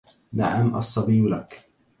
نعم، 0.33 0.75
الصّبيّ 0.75 1.29
لك. 1.29 1.69